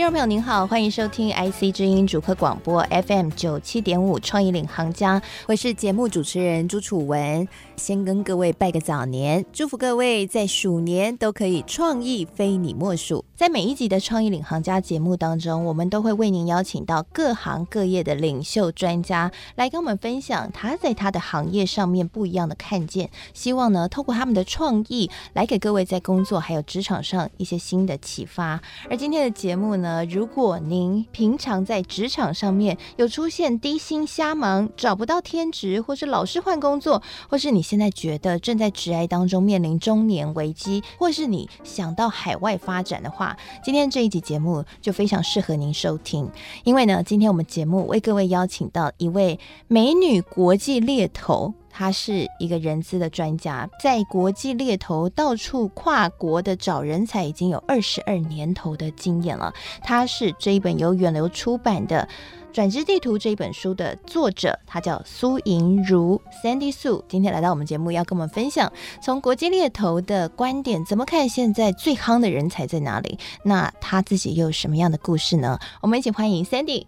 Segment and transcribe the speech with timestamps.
[0.00, 7.46] 听众朋友您好，欢迎收听 IC 之音主客广播 FM 九七点五创意领航家，我是节目主持人朱楚文。
[7.76, 13.24] 先跟各位拜个早年，祝福各位在鼠年都可以创意非你莫属。
[13.36, 28.60] 在每一集的创意领航家节目当中，我们都会为您邀请到各行各业的领袖专家来跟我们分享他在他的行业上面不一样的看见，希望呢透过他们的创意来给各位在工作还有职场上一些新的启发。
[28.90, 46.30] 而今天的节目呢，如果您平常在职场上面有出现低薪瞎忙、找不到天职，或是老是换工作，或是你现在觉得正在职涯当中面临中年危机，或是你想到海外发展的话，今天这一集节目就非常适合您收听。
[46.64, 49.38] 因为呢，今天我们节目为各位邀请到一位
[49.68, 59.54] 美女国际猎头，他是一个人资的专家，在国际猎头到处跨国的找人才，已经有二十二年头的经验了。
[59.82, 62.06] 他是这一本由远流出版的。
[62.52, 73.20] 《转职地图》这一本书的作者，他叫苏莹如 Sandy Sue） 今天来到我们节目，要跟我们分享从国际猎头的观点，怎么看现在最夯的人才在哪里？
[73.44, 75.60] 那他自己又有什么样的故事呢？
[75.80, 76.86] 我们一起欢迎 Sandy。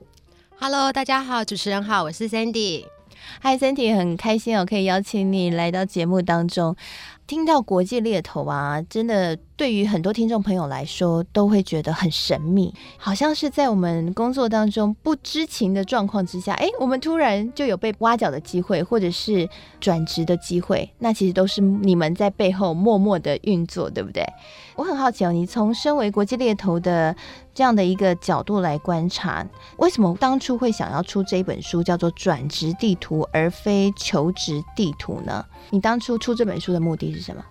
[0.58, 2.84] Hello，大家好，主持人好，我是 Sandy。
[3.42, 6.76] Hi，Sandy，很开心哦，可以邀请你来到节目当中。
[7.24, 9.38] 听到国际猎头啊，真的。
[9.54, 19.48] 对于很多听众朋友来说，都会觉得很神秘，好像是在我们工作当中不知情的状况之下，哎，我们突然就有被挖角的机会，或者是
[19.80, 24.24] 转职的机会，那其实都是你们在背后默默的运作，对不对？
[24.74, 27.14] 我很好奇哦，你从身为国际猎头的
[27.54, 35.44] 这样的一个角度来观察，为什么当初会想要出这本书，叫做《转职地图》，而非求职地图呢？
[35.70, 37.44] 你当初出这本书的目的是什么？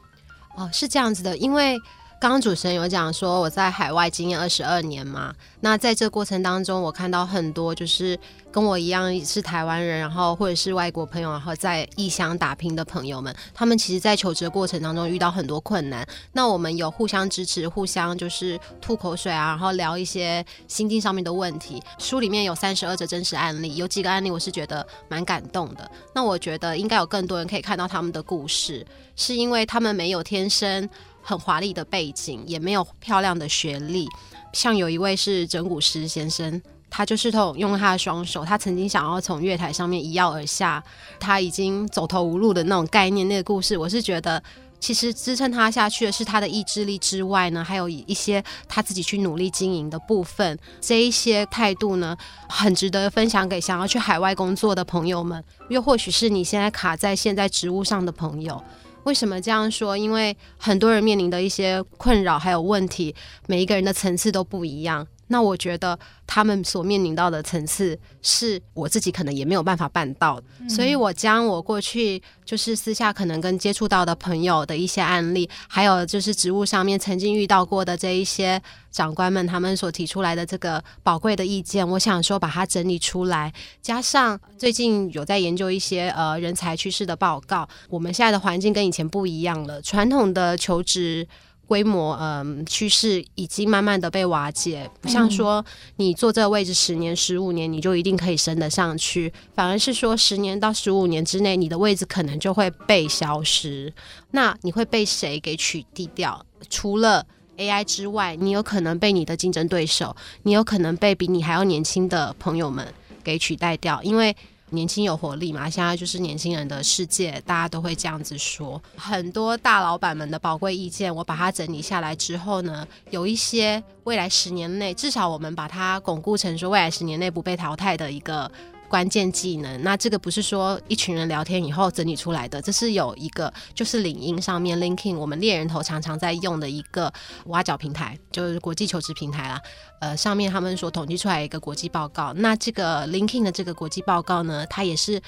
[0.56, 1.78] 哦，是这样子的，因为。
[2.22, 8.18] 刚主持人有讲说我在海外经验二十二年嘛，那在这过程当中，我看到很多就是
[8.52, 16.08] 跟我一样是台湾人，然后或者是外国朋友，然后在异乡打拼的朋友们，他们其实，在求职过程当中遇到很多困难。
[16.34, 21.82] 那我们有互相支持，互相就是吐口水啊，然后聊一些心境上面的问题。
[21.98, 25.90] 书里面有三十二则真实案例，有几个案例我是觉得蛮感动的。
[26.14, 30.88] 那我觉得应该有更多人可以看到他们的故事，是因为他们没有天生。
[31.22, 34.08] 很华丽的背景，也没有漂亮的学历。
[34.54, 40.84] 像有一位是整蛊师先生，他就是从用他的双手，他曾经想要从月台上面一跃而下，
[41.20, 43.28] 他已经走投无路的那种概念。
[43.30, 44.44] 那个故事，我是觉得，
[44.80, 50.60] 其实支撑他下去的是他的意志力之外呢，还有一些他自己去努力经营的部分。
[50.82, 52.18] 这一些态度呢，
[52.50, 58.62] 很值得分享给想要去海外工作的朋友们，又或许是你现在卡在现在职务上的朋友。
[59.04, 59.98] 为什么这样说？
[59.98, 63.16] 因为很多人面临的一些困扰还有问题，
[63.48, 65.08] 每一个人的层次都不一样。
[65.32, 65.98] 那我觉得
[66.28, 70.44] 他们所面临到的层次，是我自己可能也没有办法办到的。
[70.60, 70.70] 嗯。
[70.70, 91.26] 所以我将我过去就是私下可能跟接触到的朋友的一些案例，还有就是职务上面曾经遇到过的这一些长官们他们所提出来的这个宝贵的意见，我想说把它整理出来，加上最近有在研究一些呃人才趋势的报告，我们现在的环境跟以前不一样了，传统的求职。
[91.72, 95.66] 规模，嗯，趋势已经慢慢的被瓦解，不像说
[95.96, 103.94] 你坐这个位置十年、十五年，你就一定可以升得上去，反而是说十年到十五年之内，你的位置可能就会被消失。
[104.32, 106.46] 那你会被谁给取缔掉？
[106.70, 112.86] 除了 AI 之外，你有可能被你的竞争对手，你有可能被比你还要年轻的朋友们
[113.24, 114.36] 给取代掉，因为。
[114.72, 115.70] 年轻有活力嘛？
[115.70, 118.82] 现在就是年轻人的世界，大家都会这样子说。
[118.96, 128.52] 很多大老板们的宝贵意见，我把它整理下来之后呢，有一些未来十年内，至少我们把它巩固成说未来十年内不被淘汰的一个。
[128.92, 137.12] 关键技能，那这个不是说一群人聊天以后整理出来的，这是有一个就是领英上面 Linking 我们猎人头常常在用的一个
[137.46, 139.62] 挖角平台，就是国际求职平台啦。
[140.02, 145.22] 呃，上面他们所统计出来一个国际报告，那这个 Linking 的这个国际报告呢，它也是。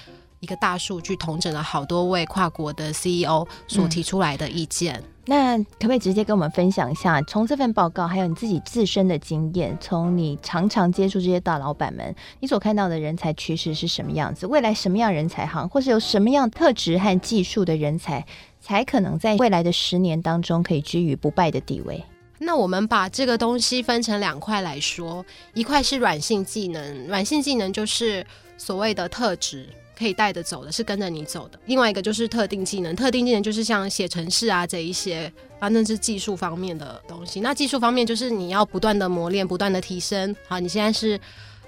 [0.44, 4.96] 一个大数据统整了好多位跨国的 CEO 所提出来的意见。
[4.96, 14.46] 嗯，那可不可以直接跟我们分享一下，从这份报告，还有你自己自身的经验，从你常常接触这些大老板们，你所看到的人才趋势是什么样子？
[14.46, 18.26] 未来什么样人才行，或是有什么样特质和技术的人才，
[18.60, 22.04] 才可能在未来的十年当中可以居于不败的地位？
[22.40, 28.26] 那我们把这个东西分成两块来说，一块是软性技能，软性技能就是
[28.58, 29.70] 所谓的特质，
[30.04, 37.40] 可以带着走的，是跟着你走的；另外一个就是特定技能，特定技能就是像写程式啊这一些，反正是技术方面的东西。
[37.40, 40.36] 那技术方面就是你要不断的磨练，不断的提升。
[40.48, 41.18] 好，你现在是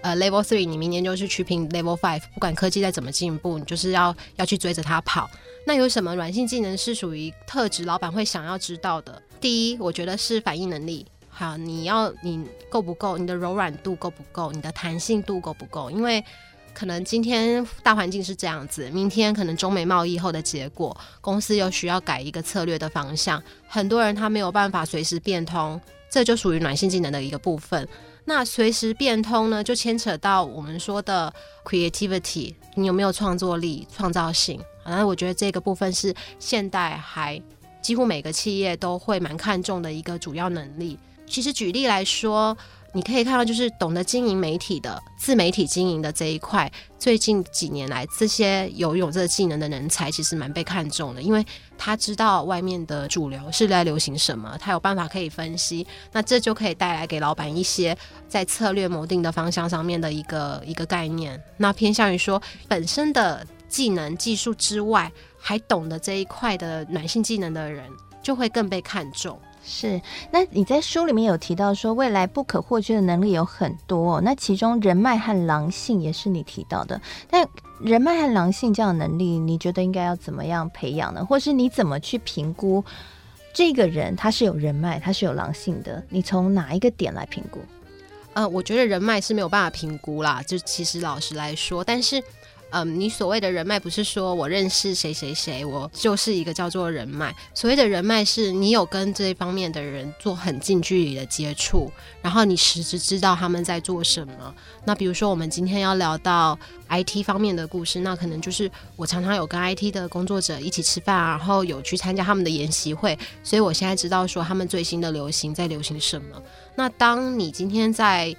[0.01, 5.29] 呃 level three，你明年就是去拼 level five，不管科技再怎么进步，你就是要要去追着它跑。
[5.65, 9.21] 那有什么软性技能是属于特质，老板会想要知道的？
[9.39, 11.05] 第一，我觉得是反应能力。
[11.29, 13.17] 好，你要你够不够？
[13.17, 14.51] 你的柔软度够不够？
[14.51, 15.89] 你的弹性度够不够？
[15.89, 16.23] 因为
[16.75, 25.79] 可能今天大环境是这样子，明天可能中美贸易后的结果，公司又需要改一个策略的方向，很多人他没有办法随时变通，
[26.09, 27.87] 这就属于软性技能的一个部分。
[28.25, 31.33] 那随时变通呢，就牵扯到我们说的
[31.63, 34.59] creativity，你有没有创作力、创造性？
[34.85, 37.41] 那我觉得这个部分是现代还。
[37.81, 40.97] 几乎每个企业都会蛮看重的一个主要能力。
[41.27, 42.57] 其实举例来说，
[42.95, 51.45] 你可以看到，就是懂得经营媒体的自媒体经营的这一块，最近几年来，这些有有这个技能的人才其实蛮被看重的，因为
[51.77, 57.95] 他知道外面的主流是在流行什么，他有办法可以分析，那这就可以带来给老板一些
[58.29, 61.37] 在策略谋定的方向上面的一个一个概念。
[61.57, 65.11] 那偏向于说本身的技能技术之外。
[65.47, 67.87] 还懂得这一块的软性技能的人，
[68.23, 69.39] 就会更被看重。
[69.67, 69.99] 是，
[70.31, 77.01] 那你在书里面有提到说，未来不可或缺的能力有很多，那其中人脉和狼性也是你提到的。
[77.29, 77.47] 但
[77.79, 81.25] 人脉和狼性这样的能力，你觉得应该要怎么样培养呢？
[81.25, 82.83] 或是你怎么去评估
[83.55, 86.03] 这个人他是有人脉，他是有狼性的？
[86.09, 87.59] 你从哪一个点来评估？
[88.33, 92.23] 呃，我觉得人脉是没有办法评估啦，就其实老实来说，但是。
[92.71, 97.33] 嗯，你所谓的人脉不是说我认识谁谁谁，我就是一个叫做人脉。
[97.53, 101.89] 所谓的人脉是你有跟这一方面的人做很近距离的接触，
[102.21, 104.53] 然后你实质知道他们在做什么。
[104.83, 106.57] 那比如说我们今天要聊到
[106.89, 116.41] IT 方面的故事，那可能就是我常常有跟 IT 的工作者一起吃饭，然后有去参加他们的研习会，所以我现在知道说他们最新的流行在流行什么。
[116.75, 118.35] 那当你今天在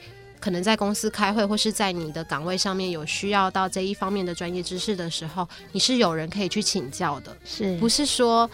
[0.47, 8.49] 可能在公司开会，或是在你的岗位上面有需要到这一方面的专业知识的时候，你是有人可以去请教的，是不是说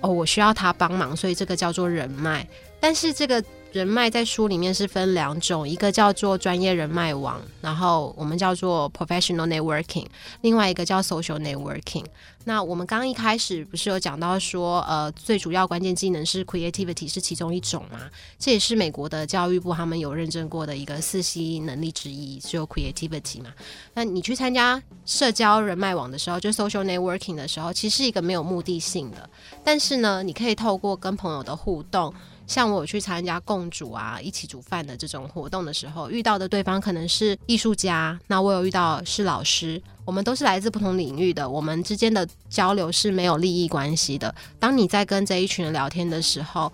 [0.00, 2.44] 哦，我需要他帮忙，所以这个叫做人脉，
[2.80, 3.40] 但是这个。
[3.76, 10.06] 人脉在书里面是分两种，一个叫做专业人脉网，然后我们叫做 professional networking，
[10.40, 12.02] 另外一个叫 social networking。
[12.44, 18.00] 那我们刚一开始不是有讲到说，呃，最主要关键技能是 creativity 是其中一种嘛？
[18.38, 23.50] 这也是美国的教育部他们有认证过的一个四 C 能力之一，就 creativity 嘛。
[23.92, 29.28] 那你去参加社交人脉网的时候，就 social networking 的时候，其实是一个没有目的性的，
[29.62, 32.14] 但是呢，你可以透过跟朋友的互动。
[32.46, 44.34] 像我去参加共煮啊，一起煮饭的这种活动的时候，遇到的对方可能是艺术家，那我有遇到是老师，我们都是来自不同领域的，我们之间的交流是没有利益关系的。
[44.58, 46.72] 当你在跟这一群人聊天的时候，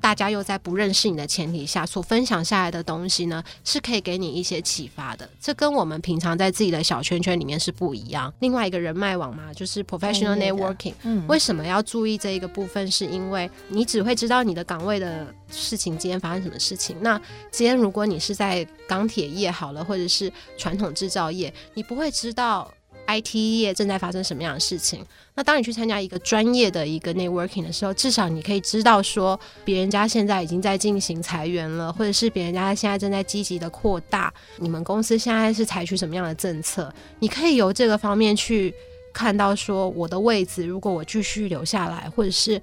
[0.00, 5.28] 大家又在不认识你的前提下所分享下来的东西呢，是可以给你一些启发的。
[5.40, 8.32] 这跟我们平常在自己的小圈圈里面是不一样。
[8.40, 10.94] 另外一个人脉网嘛，就是 professional networking。
[11.02, 12.90] 嗯，为什么要注意这一个部分？
[12.90, 16.96] 是因为你只会知道你的岗位的事情，今天发生什么事情。
[17.00, 22.72] 那今天如果你是在钢铁业好了，或者是传统制造业，你不会知道。
[23.08, 25.04] IT 业正在发生什么样的事情？
[25.34, 34.32] 那当你去参加一个专业的一个 networking 的时候，至少你可以知道说，别人家现在已经在进行裁员了，或者是别人家现在正在积极的扩大。
[34.58, 36.92] 你们公司现在是采取什么样的政策？
[37.18, 38.74] 你可以由这个方面去
[39.12, 42.60] 看到说，我的位置如果我继续留下来，或者是。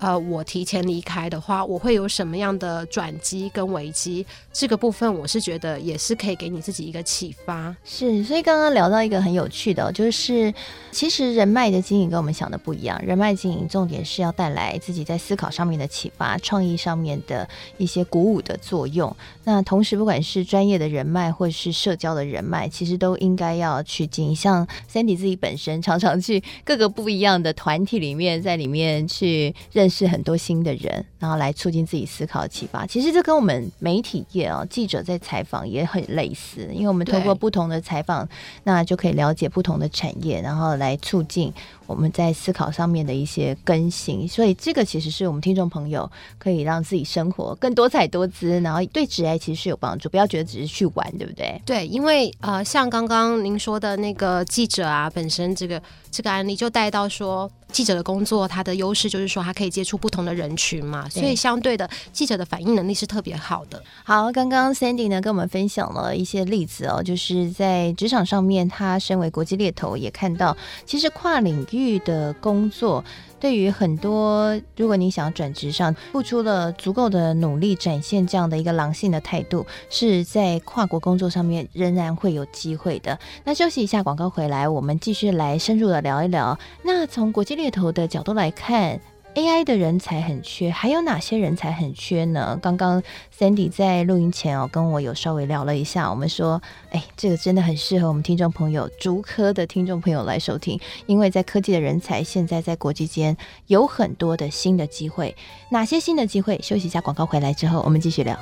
[0.00, 4.24] 呃，我提前离开的话，我会有什么样的转机跟危机？
[4.50, 7.76] 这个部分我是觉得也是可以给你自己一个启发。
[7.84, 10.52] 是，所以刚刚聊到一个很有趣的，就是
[10.90, 12.98] 其实人脉的经营跟我们想的不一样。
[13.04, 19.14] 人脉经营重点是要带来自己在思考上面的启发、创意上面的一些鼓舞的作用。
[19.44, 24.34] 那同时，不管是专业的人脉或是社交的人脉，其实都应该要去经营。
[24.34, 29.89] 像 Sandy 自己本身常常去各个不一样的团体里面，在里面去认。
[29.90, 32.86] 是很多新的人，然后来促进自己思考的启发。
[32.86, 38.26] 其实这跟我们媒体业啊，记者在采访也很类似，因为我们通过不同的采访，
[38.64, 41.52] 那就可以了解不同的产业，然后来促进
[41.90, 44.26] 我们在思考上面的一些更新。
[44.28, 50.08] 所以这个其实是我们听众朋友可以让自己生活更多彩多姿，然后对职业其实是有帮助。
[50.08, 51.60] 不要觉得只是去玩，对不对？
[51.66, 57.50] 对，因为呃，像刚刚您说的那个记者啊，本身这个这个案例就带到说。
[57.72, 63.80] 记者的工作，他的优势就是说，他可以接触不同的人群嘛，所以相对的，记者的反应能力是特别好的。
[64.02, 73.04] 好，刚刚 Sandy 呢跟我们分享了一些例子哦，就是在职场上面，他身为国际猎头，也看到其实跨领域的工作。
[73.38, 83.18] 对于很多，如果你想转职上，付出了足够的努力，展现这样的一个狼性的态度，是在跨国工作上面仍然会有机会的。
[83.44, 86.58] 那休息一下，广告回来，我们继续来深入的聊一聊。
[86.82, 89.00] 那从国际猎头的角度来看。
[89.34, 92.58] AI 的人才很缺，还有哪些人才很缺呢？
[92.60, 93.02] 刚刚
[93.36, 96.60] Sandy 在录音前哦，跟我有稍微聊了一下，我们说，
[96.90, 103.36] 哎，这个真的很适合我们听众朋友，竹科的听众朋友来收听，因为在科技的人才现在在国际间
[103.68, 105.36] 有很多的新的机会，
[105.70, 106.58] 哪些新的机会？
[106.60, 108.36] 休息一下，广告回来之后，我们继续聊。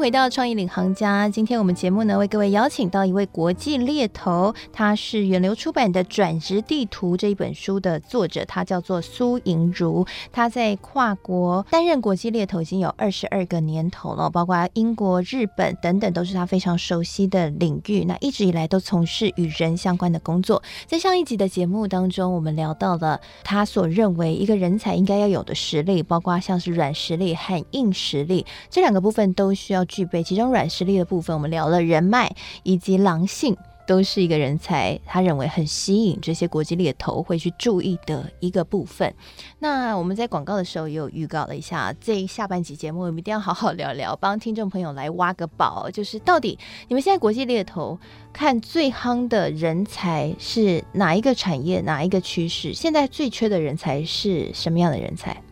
[0.00, 10.06] 回到创意领航家，今天我们节目呢，为各位邀请到一位国际猎头，他是远流出版的《转职地图》这一本书的作者，他叫做苏莹如。
[10.32, 18.02] 他在跨国担任国际猎头已经有二十二个年头了，包括英国、日本等等，都是他非常熟悉的领域。
[18.06, 20.62] 那一直以来都从事与人相关的工作。
[20.86, 29.84] 在上一集的节目当中，我们聊到了他所认为一个人才应该要有的实力，包括像是软实力和硬实力这两个部分都需要。
[29.90, 32.32] 具备其中软实力的部分，我们聊了人脉
[32.62, 33.56] 以及狼性，
[33.88, 39.12] 都是一个人才他认为很吸引这些国际猎头会去注意的一个部分。
[39.58, 46.56] 那我们在广告的时候也有预告了一下，这下半集节目我们一定要好好聊聊，帮听众朋友来挖个宝，就是到底
[46.86, 47.98] 你们现在国际猎头
[48.32, 52.72] 看最夯的人才是哪一个产业，哪一个趋势？
[52.72, 55.42] 现在最缺的人才是什么样的人才？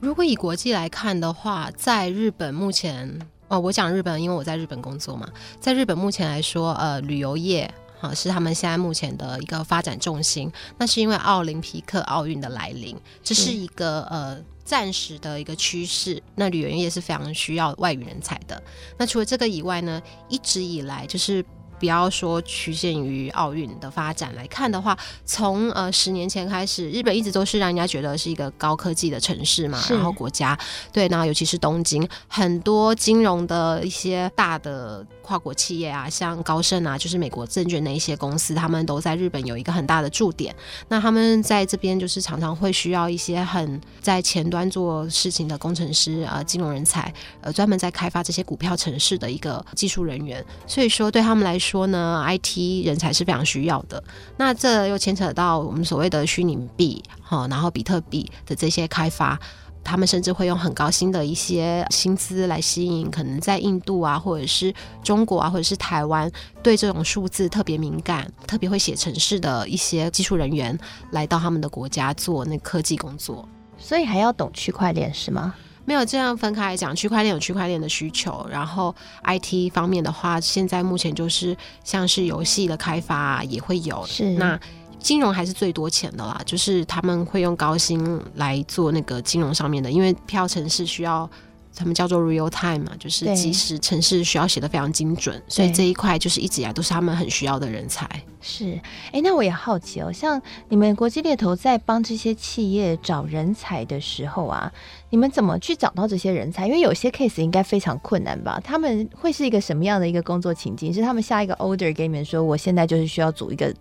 [0.00, 3.20] 如果以国际来看的话，在日本目前。
[3.54, 5.28] 哦，我讲日本，因为我在日本工作嘛。
[5.60, 10.50] 在日本目前来说，呃，旅游业啊是他们现在目前的一个发展重心。
[10.76, 16.20] 那是因为奥林匹克奥运的来临，这是一个呃暂时的一个趋势。
[16.34, 18.60] 那旅游业是非常需要外语人才的。
[18.98, 21.44] 那除了这个以外呢，一直以来就是。
[21.84, 30.58] 不要说局限于奥运的发展来看的话，从呃十年前开始，日本一直都是让人家觉得是一个高科技的城市嘛，然后国家
[30.90, 40.56] 对，然后尤其是东京，很多金融的一些大的跨国企业啊，像高盛啊，就是美国证券的一些公司，他们都在日本有一个很大的驻点。
[40.88, 47.12] 那他们在这边就是常常会需要一些很在前端做事情的工程师啊、呃，金融人才，
[47.42, 50.42] 呃，专门在开发这些股票城市的一个技术人员。
[50.66, 51.73] 所以说对他们来说。
[51.74, 54.00] 说呢，IT 人才是非常需要的。
[54.36, 59.36] 那这又牵扯到我们所谓的虚拟币，哈，然后比特币的这些开发，
[59.82, 66.30] 他们甚至会用很高薪的一些薪资来吸引可能在印度啊，或者是中国啊，或者是台湾
[66.62, 70.78] 对这种数字特别敏感、特别会写程式的一些技术人员
[71.10, 73.48] 来到他们的国家做那科技工作。
[73.76, 75.52] 所以还要懂区块链是吗？
[75.84, 84.04] 没有这样分开来讲，区块链有区块链的需求，然后 IT 方面的话，现在目前就是像是游戏的开发啊，也会有。
[84.06, 84.58] 是那
[84.98, 91.28] 金融还是最多钱的啦，就是他们会用高薪来做那个金融上面的，因为票城是需要。
[91.76, 98.08] 他们叫做 real time 嘛，就是即时城市需要写的非常精准，所以这一块就是一直以来都是他们很需要的人才。
[98.40, 98.78] 是，
[99.10, 104.70] 哎，那我也好奇哦，像你们国际猎头在帮这些企业找人才的时候啊，
[105.10, 106.66] 你们怎么去找到这些人才？
[106.66, 108.60] 因为有些 case 应该非常困难吧？
[108.62, 110.92] 他们会是一个什么样的一个工作情境？
[110.92, 113.74] 是他们下一个 order 给你们说，我现在就是需要组一个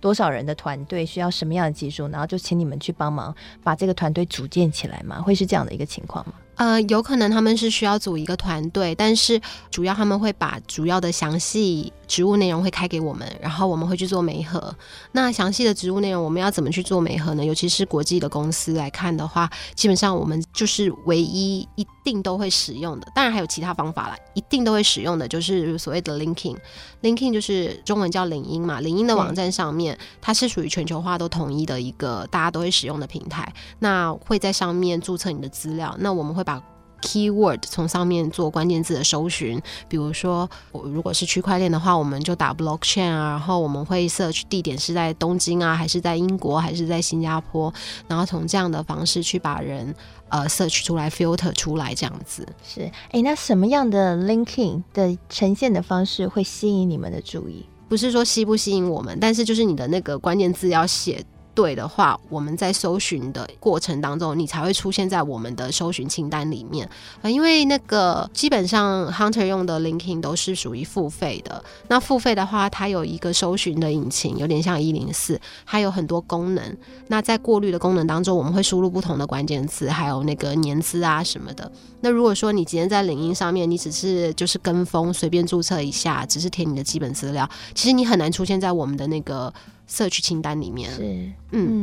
[0.00, 5.22] 多少人的团队，需要什么样的技术，然后就请你们去帮忙把这个团队组建起来吗？
[5.22, 6.34] 会是这样的一个情况吗？
[6.58, 14.74] 呃，有可能他们是需要组一个团队，但是主要他们会把主要的详细植物内容会开给我们，然后我们会去做媒合。
[15.12, 17.44] 那详细的植物内容我们要怎么去做媒合呢？
[17.44, 26.56] 尤其是国际的公司来看的话，基本上我们就是唯一一定都会使用的，当然还有其他方法啦，一定都会使用的就是所谓的 LinkedIn。
[27.02, 33.52] LinkedIn 就是中文叫领英嘛，领英的网站上面，它是属于全球化都统一的一个大家都会使用的平台。
[33.78, 36.62] 那会在上面注册你的资料，那我们会把
[37.02, 39.60] keyword，从上面做关键字的搜寻。
[39.86, 47.72] 比如说，我如果是区块链的话，我们就打 blockchain 啊，然后我们会 search 地点是在东京啊，还是在英国，还是在新加坡，
[48.08, 49.94] 然后从这样的方式去把人
[50.30, 52.46] 呃 search 出来，filter 出来，这样子。
[52.66, 57.66] 是，哎，那什么样的 linking 的呈现的方式会吸引你们的注意？
[57.88, 61.22] 不是说吸不吸引我们，但是就是你的那个关键字要写。
[61.58, 66.88] 对的话，我们在搜寻的过程当中，你才会出现在我们的搜寻清单里面
[67.20, 71.64] 啊、因为那个基本上 Hunter 用的 linking 都是属于付费的。
[71.88, 76.76] 那付费的话，它有一个搜寻的引擎，有点像一零四，它有很多功能。
[77.08, 81.68] 那在过滤的功能当中，我们会输入不同的关键词，还有那个年资啊什么的。
[82.02, 89.52] 那如果说你今天在领英上面，你只是就是跟风，随便注册一下，只是填你的基本资料，其实你很难出现在我们的那个。
[89.88, 91.32] 社区清单里面是，嗯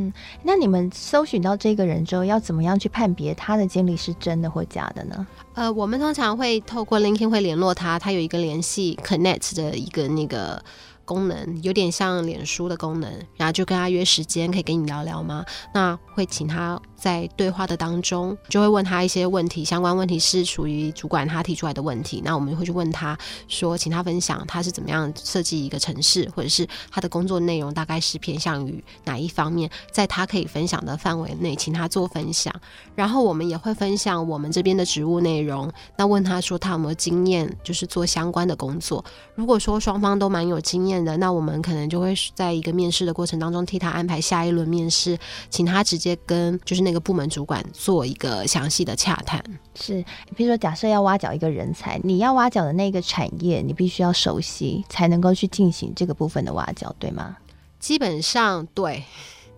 [0.07, 5.27] 嗯，那你们搜寻到这个人之后，要怎么样去判别他的经历是真的或假的呢？
[5.55, 10.63] 呃，我们通常会透过 LinkedIn 会联络他，他有一个联系 Connect 的一个那个。
[11.07, 13.07] 功能有点像脸书的功能，
[13.37, 15.45] 然后就跟他约时间，可以跟你聊聊吗？
[15.71, 22.21] 那会请他在对话的当中，就会问他一些问题，相关问题是属于主管他提出来的问题。
[22.25, 32.53] 那我们会去问他说，请他分享他是怎么样设计一个城市，或者是他的工作内容大概是偏向于哪一方面，在他可以分享的范围内，请他做分享。
[32.95, 39.05] 然后我们也会分享我们这边的职务内容，那问他说他有没有经验，就是做相关的工作。
[39.35, 40.95] 如果说双方都蛮有经验。
[41.05, 45.15] 的那我们可能就会在一个面试的过程当中替他安排下一轮面试，
[45.49, 49.43] 请他直接跟就是那个部门主管做一个详细的洽谈。
[49.75, 50.01] 是，
[50.37, 57.35] 比如说假设要挖角一个人才，你要挖角的那个产业，你必须要熟悉，才能够去进行这个部分的挖角，对吗？
[57.79, 59.03] 基本上对，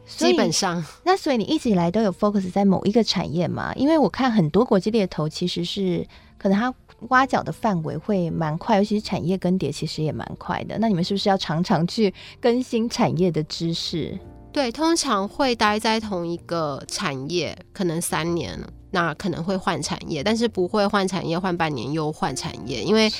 [0.08, 0.84] 基本上。
[1.04, 3.72] 那所以你一直以来都有 focus 在某一个产业嘛？
[3.76, 6.08] 因为我看很多国际猎头其实是
[6.40, 6.74] 可能他。
[7.10, 10.80] 挖角的范围会蛮快，尤其是产业更迭，其实也蛮快的。
[10.80, 14.18] 那你们是不是要常常去更新产业的知识？
[14.58, 18.60] 对，通常会待在同一个产业，可能三年。
[18.92, 23.12] 那可能会换产业，但是不会换产业换半年又换产业，因为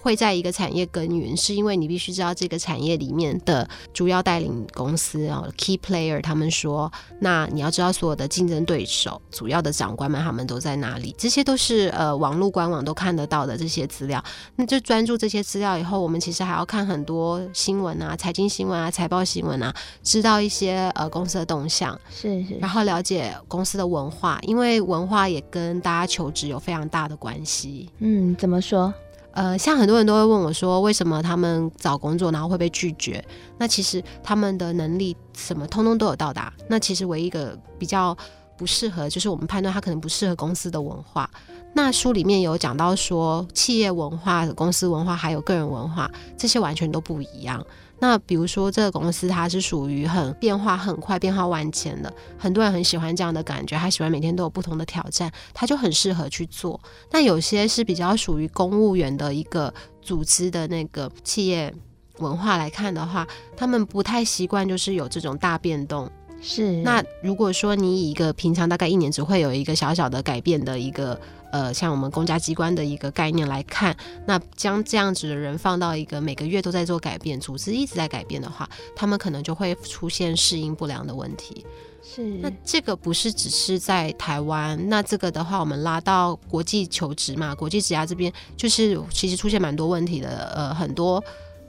[0.00, 14.22] 会在一个产业耕耘，是因为你必须知道这个产业里面的主要带领公司，然后 key player 他们说，那你要知道所有的竞争对手、主要的长官们他们都在哪里，这些都是呃网络官网都看得到的这些资料。
[14.54, 19.74] 那就专注这些资料以后，我们其实还要看很多新闻啊、财经新闻啊、财报新闻啊，
[20.04, 25.16] 知道一些呃公司的动向，是是，然后了解公司的文化，因为文化。
[25.26, 27.90] 话也跟大家求职有非常大的关系。
[27.98, 28.94] 嗯，怎么说？
[29.32, 33.22] 呃，像很多人都会问我说，为什么他们找工作然后会被拒绝？
[33.58, 36.50] 那其实他们的能力什么通通都有到达。
[36.70, 38.16] 那其实唯一一个比较
[38.56, 41.28] 不适合，就是我们判断他可能不适合公司的文化。
[41.74, 47.62] 那书里面有讲到说，企业文化、公司文化还有个人文化，这些完全都不一样。
[47.98, 56.78] 那比如说，这个公司它是属于很变化很快、变化万千的，很多人很喜欢这样的感觉，他喜欢每天都有不同的挑战，他就很适合去做。
[57.10, 61.72] 那有些是比较属于公务员的一个组织的那个企业
[62.18, 66.10] 文化来看的话，他们不太习惯，就是有这种大变动。
[66.46, 66.72] 是。
[66.82, 71.18] 那如果说你以一个平常大概一年只会有一个小小的改变的一个。
[71.52, 81.64] 呃，像我们公家机关的一个概念来看，那将这样子的人放到一个每个月都在做改变，组织一直在改变的话，他们可能就会出现适应不良的问题。
[82.02, 91.22] 是，那这个不是只是在台湾，那这个的话，我们拉到国际求职嘛，国际职涯这边，就是其实出现蛮多问题的，呃，很多。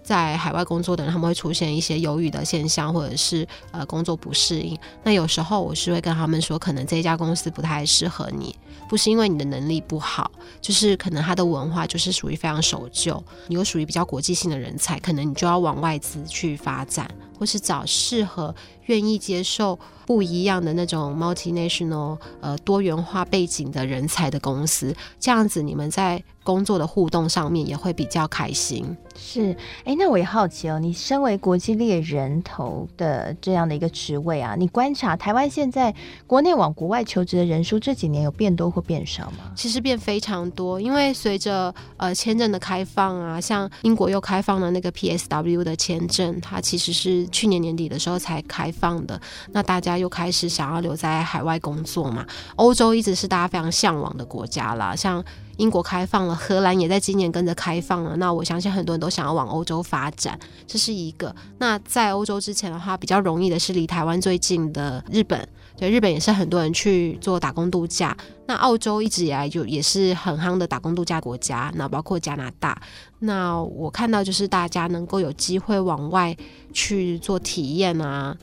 [0.07, 4.79] 在海外工作的人，他们会出现一些忧郁的现象，或者是呃工作不适应。
[5.03, 8.55] 那有时候我是会跟他们说，可能这家公司不太适合你，
[8.87, 13.21] 不是因为你的能力不好，就是可能他的文化就是属于非常守旧。
[13.47, 18.55] 你又属于比较国际性的人才，可能你就要往外资去发展，或是找适合
[18.87, 24.93] 愿意接受不一样的那种 multinational 呃多元化背景的人才的公司。
[25.19, 28.97] 这样子你们在工作的互动上面也会比较开心。
[29.19, 35.93] 是，哎，那我也好奇哦，你身为国际猎人头的这样的一个职位啊，你观察台湾现在
[36.25, 39.51] 国内往国外求职的人数这几年有变多或变少吗？
[39.55, 49.19] 其实变非常多，因为随着呃签证的开放啊，像英国又开放了那个 PSW 的签证，它其实是去年年底的时候才开放的，
[49.51, 52.25] 那大家又开始想要留在海外工作嘛。
[52.55, 55.23] 欧洲一直是大家非常向往的国家啦，像。
[55.57, 58.15] 英国开放了，荷兰也在今年跟着开放了。
[58.17, 61.35] 那我相信很多人都想要往欧洲发展，这是一个。
[61.57, 68.15] 那在欧洲之前的话，比较容易的是离台湾最近的日本，对，日本也是很多人去做打工度假。
[68.45, 72.79] 那澳洲一直以来就也是很夯的打工度假国家，那包括加拿大。
[73.17, 76.37] 那我看到就是大家能够有机会往外
[76.71, 78.37] 去做体验啊，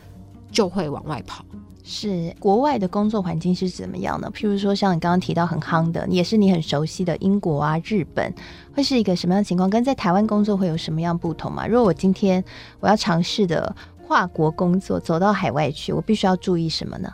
[0.55, 1.45] 就会往外跑。
[1.87, 4.33] 是国外的工作环境是怎么样呢？
[4.35, 8.33] 譬如说像你刚刚提到很夯的，也是你很熟悉的英国啊、日本，
[8.75, 9.69] 会是一个什么样的情况？
[9.69, 11.67] 跟在台湾工作会有什么样不同吗？
[11.67, 12.43] 如果我今天
[12.81, 17.13] 我要尝试的跨国工作，走到海外去，我必须要注意什么呢？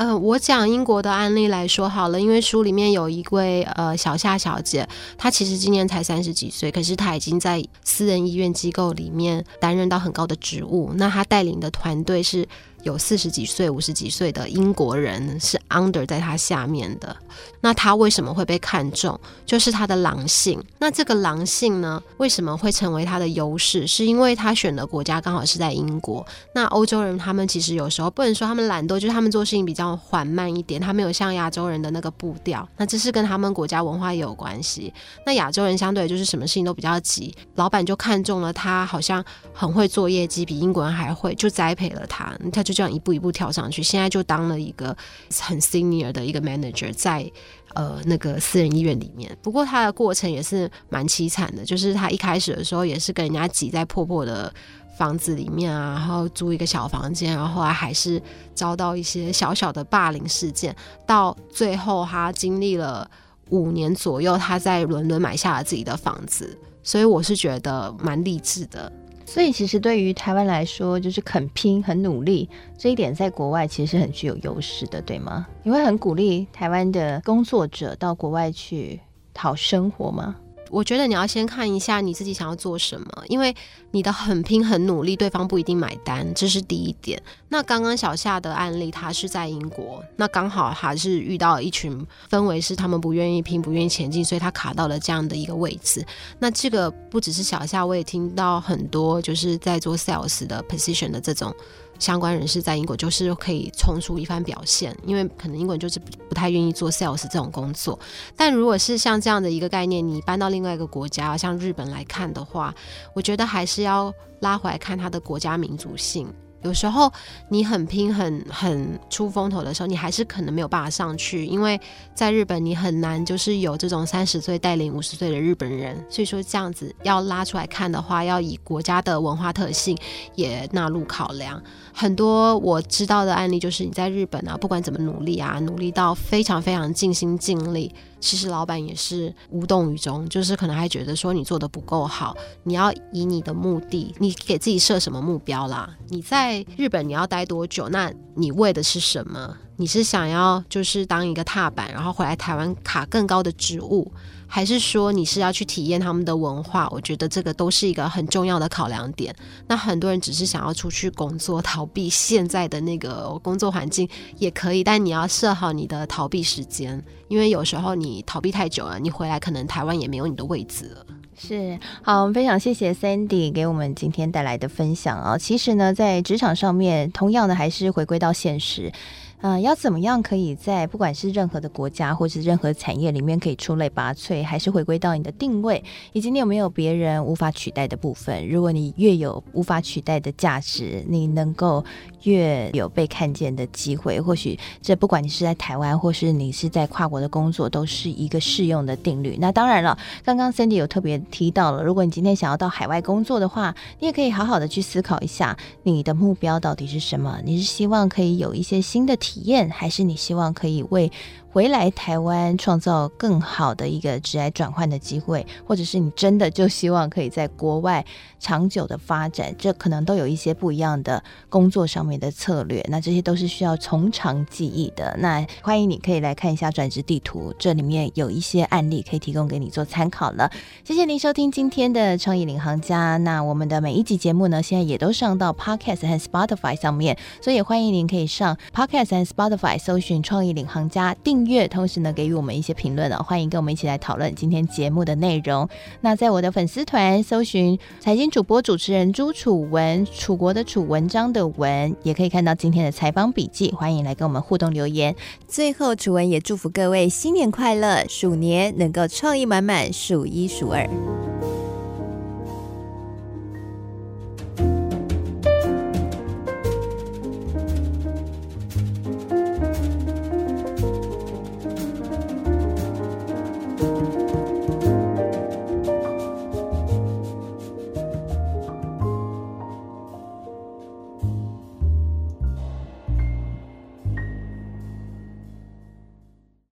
[0.00, 10.90] 嗯、呃，我讲英国的案例来说好了，因为书里面有一位呃小夏小姐，她其实今年才三十几岁，可是她已经在私人医院机构里面担任到很高的职务。
[10.94, 12.48] 那她带领的团队是
[12.82, 17.14] 有四十几岁、五十几岁的英国人，是 under 在他下面的。
[17.60, 19.18] 那他为什么会被看中？
[19.44, 20.62] 就是他的狼性。
[20.78, 23.86] 那这个狼性呢，为什么会成为他的优势？
[23.86, 26.26] 是因为他选的国家刚好是在英国。
[26.54, 29.90] 那欧洲人他们其实有时候不能说他们懒惰，就是他们做事情比较。
[30.10, 34.92] 缓慢一点，他没有像亚洲人的那个步调，那这是跟他们国家文化也有关系。
[35.24, 44.96] 那亚洲人相对就是什么事情都比较急，老板就看中了他，好像很会做业绩，比英国人还会，就栽培了他，他就就这样一步一步跳上去，现在就当了一个
[45.40, 47.28] 很 senior 的一个 manager，在
[47.74, 49.36] 呃那个私人医院里面。
[49.42, 54.52] 不过他的过程也是蛮凄惨的，就是他一开始的时候也是跟人家挤在破破的。
[54.96, 58.20] 房子里面啊，然后租一个小房间，然后后来还是
[58.54, 63.10] 遭到一些小小的霸凌事件，到最后他经历了
[63.48, 68.92] 五年左右，他在伦敦买下了自己的房子，所以我是觉得蛮励志的。
[69.30, 75.46] 所以其实对于台湾来说，就是肯拼、很努力这一点，在国外其实是很具有优势的，对吗？
[75.62, 78.98] 你会很鼓励台湾的工作者到国外去
[79.32, 80.34] 讨生活吗？
[80.70, 83.54] 我觉得你要先看一下你自己想要做什么，因为
[83.90, 87.20] 你的很拼很努力，对方不一定买单，这是第一点。
[87.48, 96.06] 那刚刚小夏的案例，他是在英国，那刚好还是遇到一群氛围是他们不愿意拼、不愿意前进，所以他卡到了这样的一个位置。
[96.38, 101.54] 那这个不只是小夏，我也听到很多就是在做 sales 的 position 的这种。
[102.00, 107.96] 相关人士在英国就是可以冲出一番表现，因为可能英国人就是不太愿意做 sales 这种工作。
[108.34, 112.74] 但如果是像这样的一个概念，你搬到另外一个国家，像日本来看的话，
[113.14, 116.26] 我觉得还是要拉回来看它的国家民族性。
[116.62, 117.10] 有时候
[117.48, 121.80] 你很拼、很很出风头的时候，你还是可能没有办法上去，因为
[122.14, 125.96] 在日本你很难就是有这种三十岁带领五十岁的日本人。
[126.10, 129.96] 所以说这样子要拉出来看的话，要以国家的文化特性
[130.34, 131.62] 也纳入考量。
[131.92, 137.94] 很多我知道的案例就是你在日本啊，不管怎么努力啊，努力到非常非常尽心尽力。
[138.20, 142.36] 其实老板也是无动于衷，就是可能还觉得说你做的不够好。
[142.62, 145.96] 你要以你的目的，你给自己设什么目标啦？
[146.08, 147.88] 你在日本你要待多久？
[147.88, 149.56] 那你为的是什么？
[149.80, 154.12] 你是想要就是当一个踏板，然后回来台湾卡更高的职务？
[154.46, 156.86] 还是说你是要去体验他们的文化？
[156.90, 159.34] 我觉得这个都是一个很重要的考量点。
[159.68, 171.06] 那很多人只是想要出去工作，逃避现在的那个工作环境也可以，但你要设好你的逃避时间，因为有时候你逃避太久了，你回来可能台湾也没有你的位置了。
[171.38, 175.38] 是，好，我们非常谢谢 Sandy 给我们今天带来的分享啊。
[175.38, 178.92] 其实呢，在职场上面，同样的还是回归到现实。
[179.42, 188.46] 呃，要怎么样可以在不管是任何的国家或是任何产业里面可以出类拔萃，还是回归到你的定位，以及你有没有别人无法取代的部分？
[188.46, 191.82] 如果你越有无法取代的价值，你能够
[192.24, 194.20] 越有被看见的机会。
[194.20, 199.36] 或许这不管你是在台湾，或是你是在跨国的工作，都是一个适用的定律。
[199.40, 207.38] 那当然了，刚刚 Cindy 有特别提到了，如果你今天想要到海外工作的话，你也可以好好的去思考一下，你的目标到底是什么？
[207.44, 211.10] 你是希望可以有一些新的体验，还是你希望可以为
[211.52, 218.04] 回来台湾创造更好的一个职业转换的机会，或者是你真的就希望可以在国外
[218.38, 222.84] 长久的发展，这可能都有一些不一样的工作上面的策略。
[222.88, 225.16] 那这些都是需要从长计议的。
[225.18, 230.48] 那欢迎你可以来看一下转职地图，这里面有一些案例可以提供给你做参考了。
[230.84, 233.16] 谢谢您收听今天的创意领航家。
[233.16, 241.12] 那我们的每一集节目呢，现在也都上到 Podcast 和 Spotify 上面，所以也欢迎您可以上 Podcast 和 Spotify 搜寻创意领航家
[241.44, 245.68] 定阅，同时呢，给予我们一些评论哦，欢迎跟我们一起来讨论今天节目的内容。
[246.00, 253.72] 那在我的粉丝团搜寻财经主播主持人朱楚文，楚国的楚，文章的文，也可以看到今天的采访笔记。
[253.72, 255.14] 欢迎来跟我们互动留言。
[255.46, 261.29] 最后，楚文也祝福各位新年快乐，鼠年能够创意满满，数一数二。